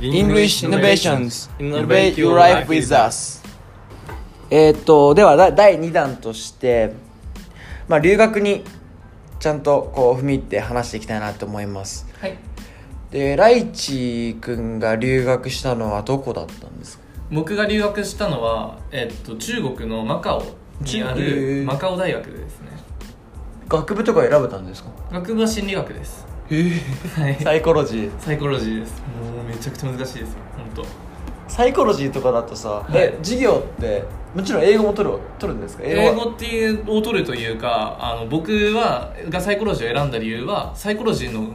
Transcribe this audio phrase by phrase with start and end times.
[0.00, 1.48] English Innovations.
[1.58, 3.42] Innovate Your Life with Us.
[4.50, 6.92] えーっとではだ第2弾として、
[7.88, 8.62] まあ、留学に
[9.40, 12.06] ちゃんとこう踏み入って話していきたいなと思います。
[12.20, 12.36] はい。
[13.10, 17.04] でライチ君が留学したのはどこだったんですか？
[17.30, 20.44] 僕が留学したのは、えっと、中国のマカオ
[20.80, 22.68] にあるマカオ大学でですね。
[23.68, 24.90] 学部とか選べたんですか？
[25.10, 27.36] 学部は心理学ですへえはい。
[27.42, 28.10] サイコロジー。
[28.20, 29.02] サイコロジーです。
[29.22, 30.38] もうめちゃくちゃ難しいですよ。
[30.74, 30.86] 本
[31.48, 32.92] サイコロジーとかだとさ、はい。
[32.96, 35.82] え授業ってもちろん英語も取る取るんですか？
[35.84, 36.14] 当英は。
[36.14, 41.48] 語っていうを取るというかあの僕はがサイコロジーを選んだ理由はサイコロジーの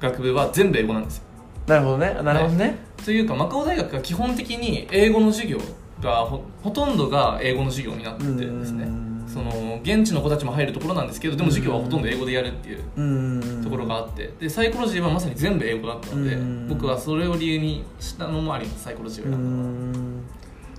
[0.00, 1.24] 学部は全部英語なんですよ。
[1.66, 2.14] なるほどね。
[2.22, 5.58] なるほどね、というかマカオ大学が基本的に英語の授業
[6.00, 8.84] がほほとんどが英語の授業になってるんですね。
[8.84, 9.05] うん
[9.36, 16.68] その現地の子たちも入るところなんですけどでも授業はほとんど英語でやるっていうところがあってでサイコロジーはまさに全部英語だったのでうん。
[16.68, 20.22] 僕はそれを理由にしたのもありますサイコロジーを選んだのはん。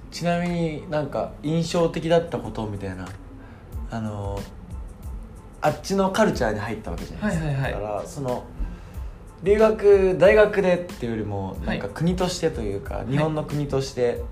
[0.09, 3.07] ちなみになんか印象的だったことみたいな
[3.91, 4.39] あの
[5.61, 7.71] あっちのカルチャーに入ったわけじゃないですか、はいはいはい。
[7.73, 8.43] だからその
[9.43, 11.93] 留学大学でっていうよりもなんかはい。
[11.93, 14.23] 国としてというか、日本の国として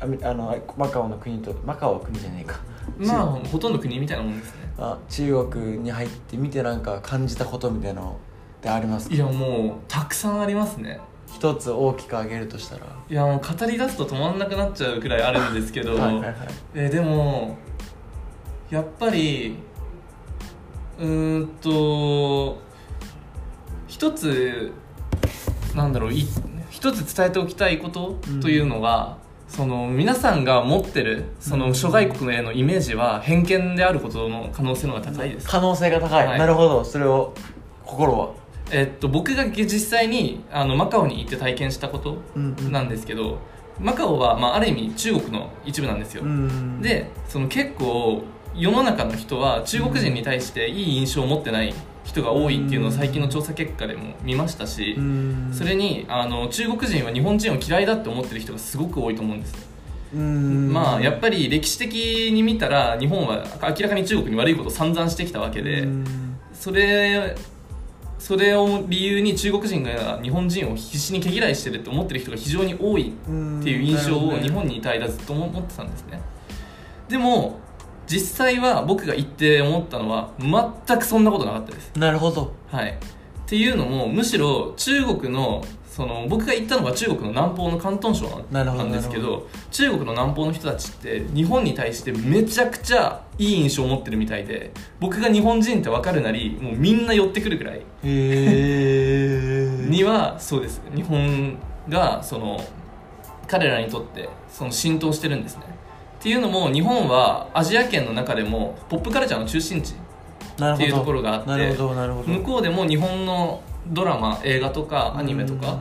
[0.00, 2.58] あみあのマカオの国とマカオは国じゃないか
[2.98, 4.72] まあほとんど国みたいなもんですね。
[4.78, 8.18] あ中国に入ってみてなんか感じたことみたいなの
[8.58, 9.14] ってありますか？
[9.14, 11.00] いやもうたくさんありますね。
[11.32, 12.86] 一つ大きく挙げるとしたら。
[13.08, 16.34] いやもう語り出すと止まんなくなっちゃうくらいあるんですけどはいはいはい。
[16.74, 17.56] えーでも
[18.70, 19.56] やっぱり
[20.98, 22.58] うーんと
[23.88, 24.72] 一つ
[25.74, 26.26] なんだろうい
[26.70, 29.18] 一つ伝えておきたいことというのが、
[29.50, 36.38] その皆さんが持ってるその諸外国へのイメージは偏見であることの可能性の方が高いです、可能性が高い、はい。
[36.38, 36.84] なるほど。
[36.84, 37.34] それを
[37.84, 38.30] 心は？
[38.70, 42.72] えっと、僕が実際にあのマカオに行って体験したことうんうん。
[42.72, 43.38] なんですけど、
[43.80, 46.80] マカオは、まあ、ある意味中国の一部なんですよ、うん。
[46.80, 48.22] でその結構
[48.54, 51.74] 世の中の人は中国人に対していい印象を持ってない
[52.04, 55.50] 人が多いっていうのを最近の調査結果でも見ましたし、うん。
[55.52, 59.68] それにあの中国人は日本人を嫌いだって思ってる人がすごく多いと思うんです、
[60.14, 60.72] うん。
[60.72, 66.04] まあやっぱり歴史的に見たら日本は明らかに中国に悪いことを散々してきたわけで、うん。
[66.52, 67.36] それ
[68.18, 73.12] それを理由に中国人が日本人を必死に毛嫌いしてるって思ってる人が非常に多いっ
[73.62, 76.20] ていう印象を日本にいた間ずっと思ってたんですね。
[77.08, 77.58] でも
[78.10, 81.92] 実際は僕が行って思ったのは全くそんなことなかったです。
[81.96, 82.52] なるほど。
[82.66, 82.90] はい。
[82.90, 82.96] っ
[83.46, 97.82] ていうのもむしろ中国のその僕が行ったのが中国の南方の広東省なんですけど中国の南方の人たちって日本に対してめちゃくちゃいい印象を持ってるみたいで僕が日本人って分かるなりもうみんな寄ってくるくらい。
[99.90, 100.80] にはそうです。
[100.94, 101.56] 日本
[101.88, 102.64] がその
[103.46, 105.64] 彼らにとってその浸透してるんですね
[106.20, 109.94] っていうのも日本はアジア圏の中でもポップカルチャーの中心地
[110.74, 111.74] っていうところがあって
[112.38, 115.78] 向こうでも日本のドラマ映画とかアニメとか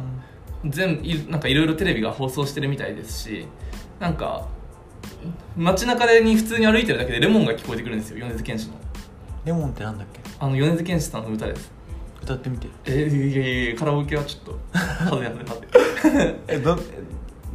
[0.65, 3.47] 全いなんかいろいろテレビが放送してるみたいですし
[3.99, 4.47] なんか
[5.57, 8.73] 街中でに普通に歩いてるだけでレモンが聞こえてくるんですよ米津玄師の。
[9.45, 10.21] レモンってなんだっけ？
[10.39, 11.71] あの米津玄師さんの歌です。
[12.23, 12.67] 歌ってみて。
[12.85, 14.59] えー、いやいやいやカラオケはちょっと
[16.47, 16.77] えど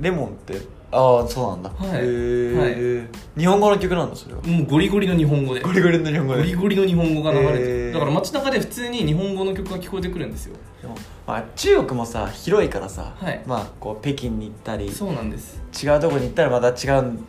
[0.00, 0.54] レモンって？
[0.96, 1.70] ああそうなんだ。
[1.70, 1.98] はい。
[1.98, 4.42] へえ日本語の曲なんだそれは。
[4.42, 5.60] もうゴリゴリの日本語で。
[5.60, 6.40] ゴリゴリの日本語で。
[6.40, 10.56] ゴリゴリの日本語が流れてだから街中で普通に日本語の曲が聞こえてくるんですよ。
[10.80, 10.94] でも
[11.26, 13.42] まあ中国もさ広いからさはい。
[13.46, 15.60] まあこう北京に行ったりそうなんです。
[15.82, 17.24] 違うとこに行ったらまた違うん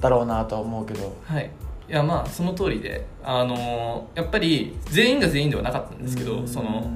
[0.00, 1.16] だろうなとは思うけど。
[1.24, 1.50] はい。
[1.88, 6.42] いやまあその通りであのーやっぱり全員が全員ではなかったんですけうん。
[6.42, 6.88] どその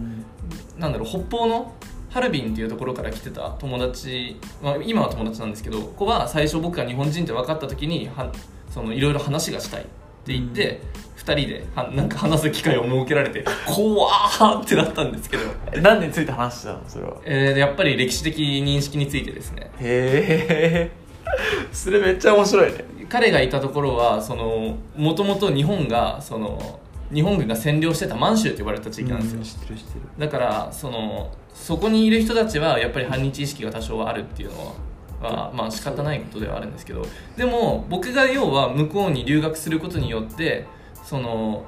[0.79, 1.73] なんだろう北方の
[2.15, 8.31] ハルビンっていうところから来てた友達、まあ、今は友達なんですけどここは最初僕が日本人って分かった時には
[8.71, 9.85] そのいろいろ話がしたいっ
[10.27, 10.81] て言って、
[11.17, 15.43] 二人ではなんか話す機会を設けられて 怖ーってなったんですけど、
[15.73, 17.17] え何について話してたのそれは？
[17.25, 19.71] えーやっぱり歴史的認識についてですね。
[19.81, 20.91] へえ
[21.73, 22.85] それめっちゃ面白いね。
[23.09, 26.81] 彼がいたところはそのもともと日本がその
[27.13, 30.01] 日本軍が占領してた満州と呼ばれた地域なんですよ、知ってる知ってる。
[30.19, 34.75] だからそのそこにいる人たちはやっぱり反日意識が多少はあるっていうの
[35.23, 37.07] は、まあ仕方ないことではあるんですけど
[37.37, 40.67] でも僕が要は向こうに留学することによって
[41.03, 41.65] その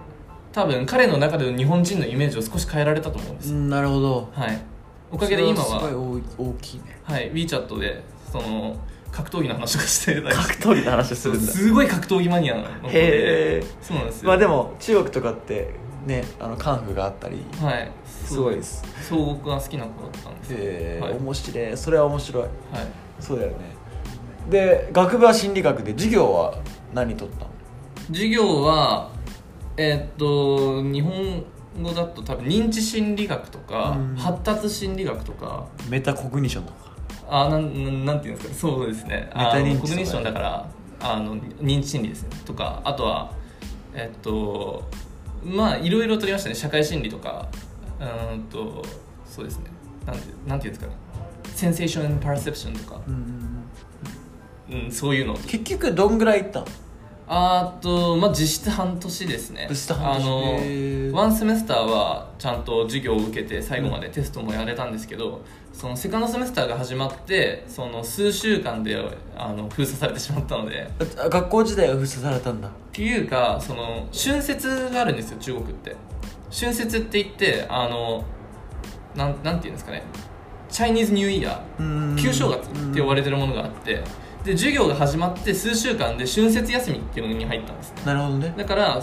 [0.53, 4.29] 多分彼の中での日本人のイメージを少し変えられたと思うんです、うんなるほど。
[4.33, 4.59] はい。
[5.11, 6.99] おかげで今それすはごい大大きいね。
[7.05, 7.31] はい。
[7.33, 8.77] WeChat でその
[9.13, 11.53] 格闘技の話とかして格闘技の話するんだ。
[11.53, 12.89] すごい格闘技マニアなので。
[12.89, 12.93] へ
[13.59, 14.29] えそうなんですよ。
[14.29, 15.71] まあでも中国とかって
[16.07, 17.45] ねあのカンフーがあったり。
[17.61, 17.91] はい
[18.29, 18.37] す。
[18.39, 18.85] ごいです。
[19.09, 20.55] 総合が好きな子だったんです。
[20.57, 21.13] え、はい。
[21.15, 21.77] 面白い。
[21.77, 22.43] それは面白い。
[22.43, 22.53] はい。
[23.21, 23.57] そうだよね。
[24.51, 26.55] で学部は心理学で授業は
[26.95, 27.51] 何取ったの？
[28.09, 29.11] 授業は
[29.77, 31.45] えーっと日本
[31.83, 34.17] 語だと多分認知心理学とかうん。
[34.17, 35.67] 発達心理学とか。
[35.89, 36.87] メタコグニションとか。
[37.29, 39.29] あなんなんなんていうんですかそうですね。
[39.35, 40.69] あメタ認知コグニションだから
[41.01, 42.29] あの認知心理ですね。
[42.45, 43.33] とかあとは
[43.95, 44.89] えっと
[45.43, 46.55] まあいろいろ取りましたね。
[46.55, 47.49] 社会心理とか
[48.01, 48.85] うーんと
[49.29, 49.65] そうですね。
[50.07, 50.99] なんてなんていうんですかね。
[51.55, 53.01] センセーション・パーセプションとか、
[54.71, 55.35] うん、そういうの。
[55.35, 56.67] 結局どんぐらい行ったの？
[57.29, 59.67] あとまあ実質半年ですね。
[59.69, 60.25] 実質半年。
[60.25, 65.41] あのワンセメスターはちゃんと授業を受けて最後までテストもやれたんですけど、
[65.73, 68.97] そのセカンドセメスターが始まってその数週間で
[69.37, 70.89] あの封鎖されてしまったので。
[71.19, 72.69] あ学校時代は封鎖されたんだ。
[72.69, 75.97] っていうかその春節があるんですよ中国って
[76.59, 78.25] 春節って言ってあの
[79.15, 80.03] なんなんていうんですかね。
[80.71, 84.03] チャイニーズニューイヤー旧正月って呼ばれてるものがあって
[84.45, 88.03] で授業が始まって数週間で春節休みっていうのに入ったんですね。
[88.07, 88.55] なるほどね。
[88.57, 89.03] だから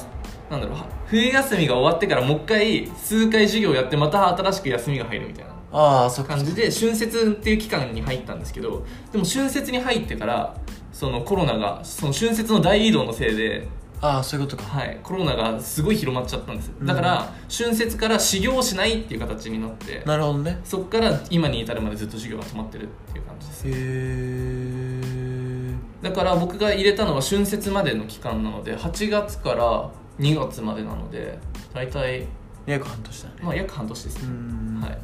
[0.50, 6.35] なんだろうは冬休みが終わってからもう一回数回授業やってまた新しく休みが入るみたいなああそっか。
[6.35, 10.55] 感じで春節っていう期間に入ったんですけどでも春節に入ってから
[10.91, 13.67] そのコロナがその春節の大移動のせいで、
[14.05, 14.69] ああそういうことか。
[14.69, 16.71] はい、コロナがすごい広まっちゃったんです。
[16.83, 20.59] だから、春節から始業しないっていう形になってなるほどね。
[20.65, 23.67] そこから今に至るまでずっと授業が止まってるっていう感じです。
[23.67, 29.89] へえだから僕が入れたのは春節までの期間なので8月から
[30.19, 31.39] 2月までなので
[31.73, 32.27] 大体、
[32.65, 33.35] 約半年だね。
[33.41, 34.81] まあ、約半年ですうね、ん。
[34.81, 34.97] はい。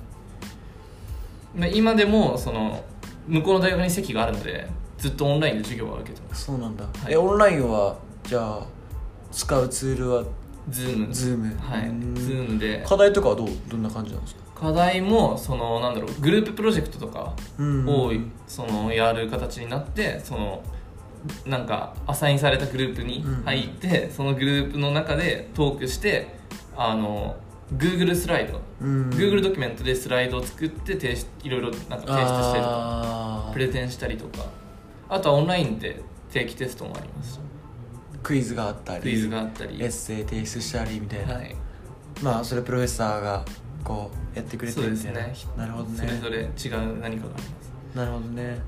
[1.55, 2.83] まあ今でもその
[3.27, 4.67] 向こうの大学に席があるので
[4.97, 6.47] ずっとオンラインで授業は受けてます。
[6.47, 6.87] そうなんだ、い。
[7.07, 8.65] えオンラインはじゃあ
[9.31, 10.23] 使うツールは
[10.69, 11.57] Zoom。Zoom。
[11.59, 11.87] はい。
[11.87, 12.15] うん。
[12.15, 12.83] Zoom で。
[12.87, 14.41] 課題とかはどうどんな感じなんですか？
[14.55, 17.87] 課題もそのなんだろうグループプロジェクトとかうん。
[17.87, 18.11] を
[18.47, 20.61] そのやる形になってその
[21.45, 26.35] なんかアサインされたグループに入って、そのグループの中でトークして
[26.75, 27.35] あの
[27.75, 29.09] Google スライド、うん。
[29.09, 33.53] Google ドキュメントでスライドを作って提出いろいろなんか提出したりとかあー。
[33.53, 34.45] プレゼンしたりとか。
[35.11, 36.01] あとはオンラインで
[36.31, 37.39] 定期テストもあります
[38.23, 39.81] クイズがあったりクイズがあったり。
[39.81, 41.55] エッセイ提出したりみたいな、はい。
[42.21, 43.45] まあそれプロフェッサーが
[43.83, 45.55] こうやってくれてるみたいですね。
[45.57, 46.49] ななるほどそれねぞれ違う
[46.99, 47.95] 何かがあります。
[47.95, 48.61] なるほどね。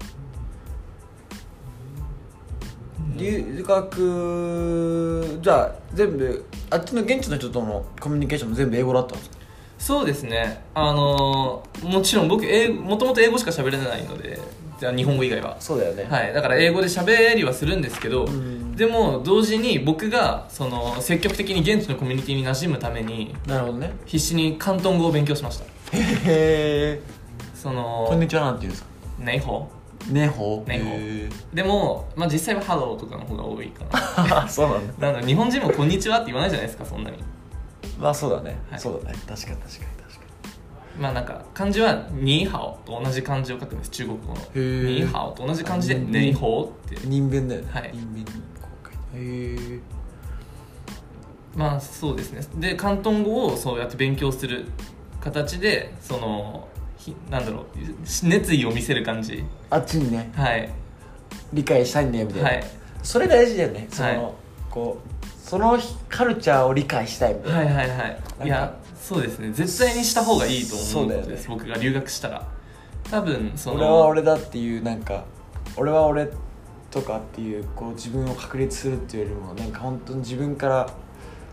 [3.17, 9.35] 留学じゃあ全部あっちの現地の人とのコミュニケーションも全部英語だったんですか？
[9.77, 10.63] そうですね。
[10.73, 14.39] あのもちろん僕英もともと英語しか喋れないので
[14.79, 15.57] じゃあ日本語以外は。
[15.59, 16.05] そうだよね。
[16.09, 23.91] はい、だから英語で喋りはするんですけど、うんでも同時に僕がその積極的に現地のコミュニティに馴染むためになるほどね。
[24.05, 25.65] 必死に広東語を勉強しました。
[25.65, 25.67] へ
[26.27, 27.01] え
[27.53, 28.89] そこんにのちはなんて言うんですか？
[29.19, 33.99] 你好 你好 你好 へえでも、まあ、実際はハローとかの方が多いかな。
[34.43, 34.69] ー そう
[34.99, 35.21] なんだ。
[35.21, 37.17] 日本人もこんにちはって言わないじゃないですかそんなに。
[37.99, 38.79] まあそうだね、はい。
[38.79, 39.19] そうだね。
[39.27, 40.00] 確かに確かに
[40.99, 43.89] まあなんか漢字はニーハオと同じ漢字を書くんです。
[43.91, 44.35] 中国語の。
[44.35, 44.85] ー。
[44.85, 47.07] ニーハオと同じ漢字であ 你好 って。
[47.07, 47.67] に人弁だよね。
[47.71, 47.91] はい。
[47.93, 48.31] 人弁にこ
[48.83, 49.27] う書いて
[49.71, 49.79] へえ
[51.55, 52.41] まあそうですね。
[52.55, 54.65] で広東語をそうやって勉強する
[55.19, 56.67] 形でその
[56.97, 57.65] ひなんだろう。
[58.23, 59.43] 熱意を見せる感じ。
[59.69, 60.31] あっちにね。
[60.35, 60.69] はい。
[61.53, 62.63] 理解したいんだよみたいな、はい。
[63.03, 63.87] それ大事だよね。
[63.89, 64.33] その、はい。
[64.69, 65.09] こう
[65.49, 68.45] そのカルチャーを理解したいみたいな、はいはいはい。
[68.45, 69.51] いやそうですね。
[69.51, 71.27] 絶対にした方がいいと思うんそうだよね。
[71.27, 72.47] です、僕が留学したら。
[73.09, 75.25] 多分その俺は俺だっていうなんか
[75.75, 76.29] 俺は俺
[76.91, 80.89] とかっていうこう自分を確立するっていうよりもなんか本当に自分から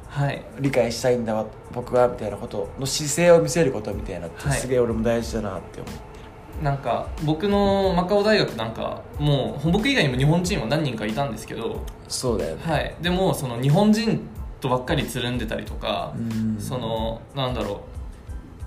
[0.09, 0.43] はい。
[0.61, 4.59] 理解したいんだわ僕はみたいなことの姿勢を見せることみたいなってはい。
[4.59, 6.01] すげえ俺も大事だなって思って
[6.63, 12.63] なんか僕のマカオ大学なんかもう僕以外にも日本人は何人かいたんですけどそうだよね。
[12.65, 12.95] はい。
[13.01, 14.21] でもその日本人
[14.61, 16.57] とばっかりつるんでたりとか、うん。
[16.59, 17.79] そのなんだろう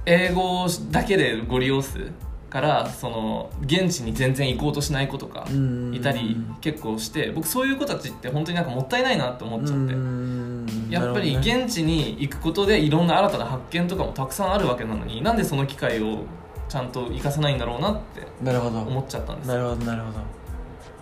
[0.05, 2.11] 英語だけでご利用する
[2.49, 5.93] からその現地に全然行こうとしない子とかうん。
[5.93, 9.93] いたり結構して僕そういう子たちって本当になんかもったいないなって思っちゃって。
[9.93, 10.65] うん。
[10.89, 16.25] やっぱり現地に行くことでいろんな新たな発見とかもたくさんあるわけなのになんでその機会を
[16.67, 20.40] ちゃんと生かさないんだろうなって思っちゃったんですなるほどなるほど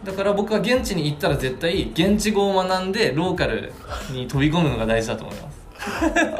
[0.03, 3.73] だから僕は現地に行ったら絶対現地語を学んでローカル
[4.11, 5.59] に飛び込むのが大事だと思います。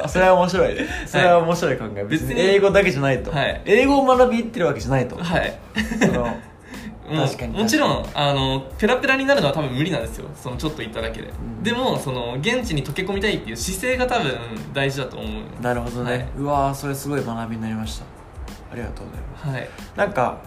[0.04, 0.76] あそれは面白い。
[0.76, 3.62] ねそれは面白い考え、別に英語だけじゃないと、はい。
[3.66, 5.60] 英語を学び行ってるわけじゃないと、はい。
[6.00, 6.38] その
[7.10, 7.58] 確かに。
[7.58, 10.30] もちろんあのペラペラになるのは多分無理なんですよ。
[10.36, 11.64] そのちょっと行っただけで、ん。
[11.64, 14.38] でもその現地に溶け込みたいっていう姿勢が多分
[14.74, 15.62] 大事だと思う。
[15.62, 16.28] なるほどね、はい。
[16.38, 18.06] うわーそれすごい学びになりました。
[18.72, 19.48] ありがとうございます。
[19.48, 19.70] はい。
[19.96, 20.38] なんか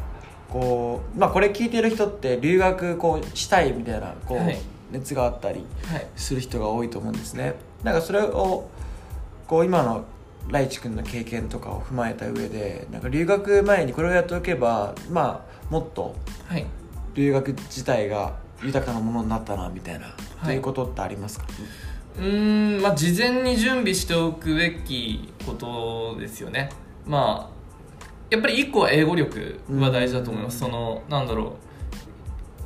[0.53, 4.59] こうまあこれ聞いてる人って留学こうしたいみたいなこう、はい。
[4.91, 6.07] 熱があったりはい。
[6.17, 7.55] する人が多いと思うんですね。
[7.83, 8.69] なんかそれを
[9.49, 10.05] こう今の
[10.51, 16.15] ライチ君の経験とかを踏まえた上でなんか留学前にこれをやっておけばまあもっと
[16.47, 16.67] はい。
[17.15, 20.11] 留学自体が豊かなものになったなみたいな、い。
[20.45, 21.47] ということってありますか？
[22.19, 26.71] うーんまあ事前に準備しておくべきことですよね。
[27.07, 27.62] まあ
[28.33, 31.51] やっぱり一個は英語力は大事だと思います、そのなんだろう。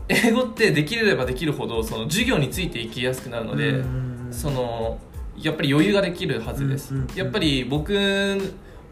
[0.09, 5.01] 英語ってできればできるほどその授業についていきやすくなるので、うんその
[5.37, 7.17] やっぱり余裕ができるはずです、うんうんうん。
[7.17, 7.93] やっぱり僕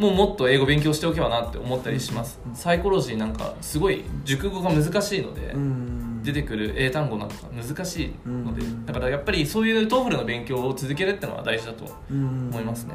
[0.00, 12.50] ももっと英語勉強しておけばなって思ったりします、サイコロジーなんかすごい熟語が難しいので、うん出てくる英単語なんか難しいので、うんだからやっぱりそういう TOEFL の勉強を続けるってのは大事だとうん。
[12.50, 12.95] 思いますね、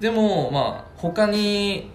[0.00, 1.90] でもまあ他に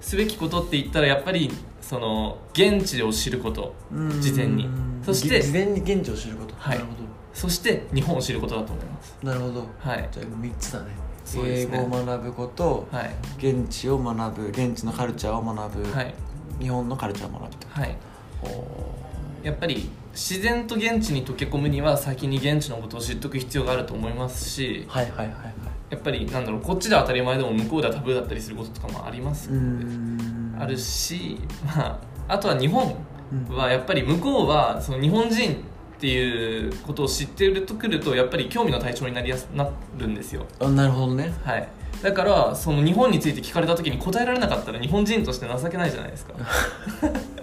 [0.00, 4.20] すべきことって言ったらやっぱりその現地を知ることうん。
[4.20, 4.68] 事前に。
[5.02, 6.78] そして事前に現地を知ること、はい。
[6.78, 7.00] なるほ
[7.32, 9.16] そして日本を知ることだと思います。
[9.22, 9.66] どなるほど。
[9.78, 10.08] はい。
[10.12, 10.86] じゃあ3つだね。
[10.86, 10.92] ね。
[11.36, 13.14] 英語を学ぶこと、はい。
[13.38, 16.14] 現地を学ぶ現地のカルチャーを学ぶ、はい。
[16.58, 17.68] 日本のカルチャーを学ぶと。
[17.68, 17.96] はい。
[18.42, 25.54] おやっぱり自然と現地に溶け込むには先に現地のことを知っておく必要があると思いますしはいはいはいはい。
[25.90, 29.50] やっぱりなんだろうこっちでは当たり前でも向こうではタブーだったりすることとかもあります。
[30.58, 32.94] あるし、まあ、あとは日本
[33.32, 33.56] うん。
[33.56, 40.46] はやっぱり向こうはその日本人っていうことを知っているとくるとやっぱり興味の対象になりやすなるんですよ。
[40.60, 41.32] あなるほどね。
[41.44, 41.68] はい。
[42.02, 46.32] だからその日本について聞かれた時に答えられなかったら日本人として情けないじゃないですか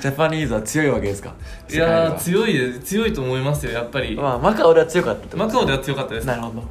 [0.00, 1.34] ジャパニーズは強いわけですか？
[1.70, 4.16] いやー強いです強いと思いますよやっぱり。
[4.16, 5.46] まあマカオでは強かったってこと？
[5.46, 6.26] マカオでは強かったです。
[6.26, 6.62] なるほど。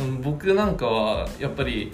[0.00, 1.92] うん僕なんかはやっぱり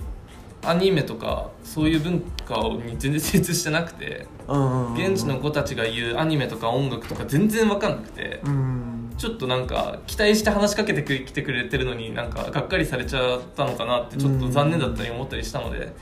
[0.62, 8.90] アニメとかそういう文化に全然精通してなくてうんうんうん現地の子たちが言うアニメとか音楽とか全然分かんなくてうん。
[9.16, 15.94] ちょっとなんか期待して話しかけてきてくれてるのになんかがっかりされちゃったのかなってちょっと残念だったり思ったりしたので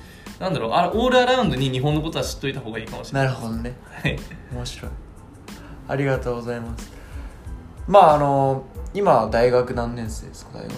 [0.42, 3.76] なんだろうあオールアラウンドに日本のことは知っといた方がいいかもしれなないるほどね。
[4.02, 4.18] はい。
[4.52, 4.90] 面白い。
[5.87, 6.92] ありがとうございます。
[7.87, 10.58] まああの今大学何年生ですか？
[10.58, 10.72] 大学。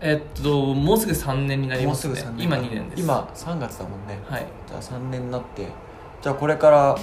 [0.00, 2.14] えっともうすぐ3年になりますね。
[2.14, 2.44] もうすぐ3年。
[2.46, 3.02] 今2年です。
[3.02, 4.20] 今3月だもんね。
[4.28, 4.46] はい。
[4.68, 5.66] じゃあ3年になって。
[6.22, 6.96] じゃあこれから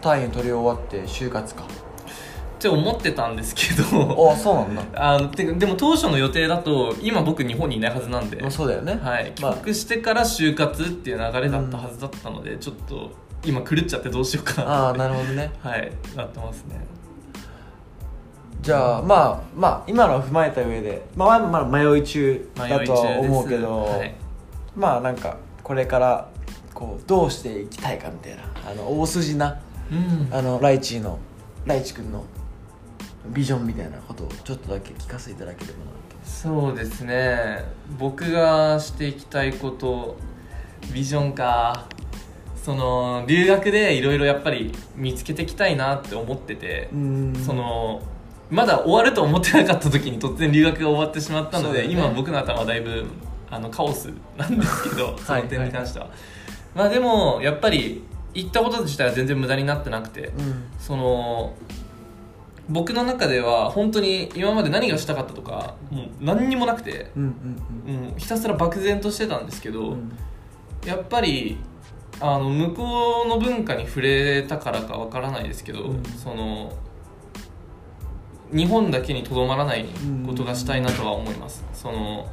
[0.00, 1.62] 単位取り終わって就活か
[2.58, 4.82] って思ってたんですけどあそうなんだ。
[5.14, 8.98] あのてでも当初の予定だと今僕日本にいないはずなんで、まあそうだよね。
[9.00, 9.54] はい、帰まあ。
[9.54, 13.12] 国してから就活っていう流れだったはずだったので、ちょっと
[13.44, 15.52] 今狂っちゃってどうしようかなああってなるほどね。
[15.62, 15.92] はい。
[16.16, 16.84] なってますね。
[18.60, 24.14] じゃあまあまあ今のを踏まえた上でまあまあ迷い中だとは思うけど、はい、
[24.76, 26.28] まあなんかこれから
[26.74, 29.60] こうどうしていきたいかみたいなあの大筋な
[29.92, 30.28] うん。
[30.32, 31.20] あのライチーの
[31.66, 32.24] ライチ君の
[33.26, 35.98] ビジョンみたいなことをちょっとだけ聞かせていただければな
[36.28, 37.64] そうですね。
[37.98, 40.16] 僕がしていきたいこと
[40.92, 41.86] ビジョンか
[42.62, 46.90] その留学でいろいろやっぱり見つけていきたいなって思ってて
[47.44, 48.02] その
[48.50, 51.92] まだ終わると思ってなかった時に突然留学が終わってしまったので、ね。
[51.92, 53.06] 今僕の頭はだいぶ
[53.50, 56.08] あのカオスなんですけど その点に関しては、
[56.74, 60.64] まあでもやっぱり行ったこと自体は全然無駄になってなくて、うん。
[60.78, 61.54] その
[62.68, 67.24] 僕の中では本当に今まで何がしたかったとかもう何にもなくて、うん
[67.86, 69.92] もうひたすら漠然としてたんですけど、うん。
[69.92, 70.12] うん
[70.86, 71.58] やっぱり
[72.20, 76.04] あの向こうの文化に触れたからかわからないですけど、うん。
[76.04, 76.72] その
[78.52, 79.86] 日本だけにとどまらない
[80.24, 82.26] ことがしたいなとは思います、その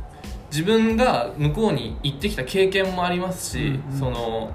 [0.51, 3.99] 自分が向こうに行ってきた経験もありますし、うんうん。
[3.99, 4.51] その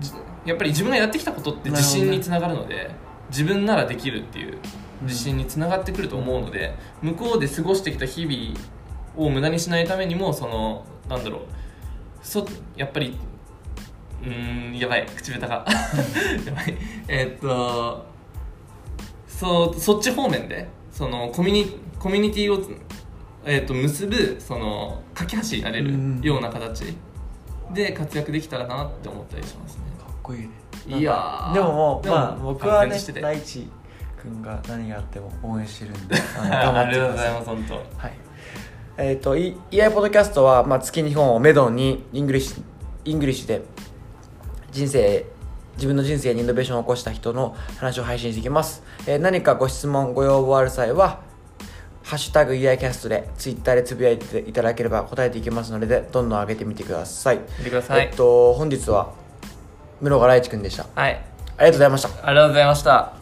[0.00, 0.12] じ
[0.44, 2.90] やっぱり自分がやってきたことって自信につながるので
[3.32, 4.58] 自分ならできるっていう
[5.02, 8.60] 自信につながってくると思うので、向こうで過ごしてきた日々
[9.16, 11.40] を無駄にしないためにもそのなんだろう
[12.22, 12.46] そ
[12.76, 13.18] やっぱり
[14.22, 15.66] うーんやばい口下手が。
[16.46, 16.76] やばい。
[17.08, 18.06] えーっと
[19.26, 22.62] そうそっち方面でそのコミュニコミュニティを
[23.44, 26.20] えーっと結ぶその架け橋になれるうん。
[26.22, 26.96] ような形
[27.74, 29.82] で活躍できたらなって思ったりしますね。
[29.98, 30.50] かっこいいね
[30.86, 33.68] いやでももうまあ僕はね大地
[34.20, 36.86] 君が何があっても応援してるんで 頑張ってください。
[36.86, 37.74] ありがとうございます本当。
[37.74, 38.12] はい。
[38.98, 42.62] えっ、ー、と EI ポッドキャストは、まあ、月2本をメドに English
[43.04, 43.62] English で
[44.70, 45.26] 人生
[45.76, 51.20] 自分の人生にイノベーションを起こした人の話を配信していきます、えー、何かご質問ご要望ある際は
[52.04, 57.38] 「ハッシュタグ #EI cast」でツイッターでつぶやいていただければ答えていきますのでどんどん上げてみてください。
[57.58, 59.12] 見てください、えっと、本日は
[60.02, 60.86] 室賀大地君でした。
[60.94, 61.12] はい。
[61.12, 61.24] あり
[61.58, 62.08] がとうございました。
[62.26, 63.21] ありがとうございました。